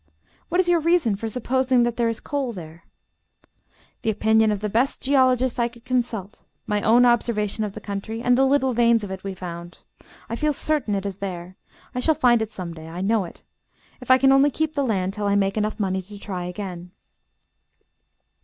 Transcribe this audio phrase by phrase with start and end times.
[0.49, 2.85] "What is your reason for supposing that there is coal there?"
[4.01, 8.19] "The opinion of the best geologist I could consult, my own observation of the country,
[8.19, 9.77] and the little veins of it we found.
[10.27, 11.55] I feel certain it is there.
[11.93, 12.87] I shall find it some day.
[12.89, 13.43] I know it.
[14.01, 16.89] If I can only keep the land till I make money enough to try again."